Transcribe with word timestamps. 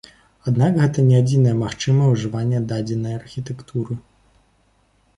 Аднак 0.51 0.79
гэта 0.83 1.03
не 1.09 1.19
адзінае 1.25 1.53
магчымае 1.65 2.07
ужыванне 2.15 2.65
дадзенай 2.75 3.13
архітэктуры. 3.21 4.03